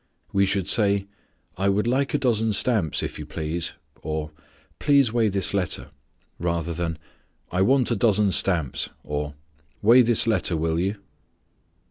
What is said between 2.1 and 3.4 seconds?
a dozen stamps, if you